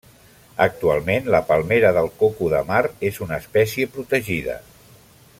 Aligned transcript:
Actualment 0.63 1.27
la 1.35 1.41
palmera 1.49 1.91
del 1.97 2.09
coco 2.23 2.49
de 2.53 2.61
mar 2.71 2.81
és 3.11 3.19
una 3.27 3.39
espècie 3.43 3.91
protegida. 3.99 4.57